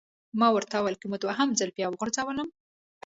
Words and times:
ما 0.39 0.47
ورته 0.55 0.75
وویل: 0.77 0.97
که 1.01 1.05
مو 1.09 1.17
دوهم 1.23 1.49
ځلي 1.59 1.73
بیا 1.77 1.87
وغورځولم! 1.89 2.47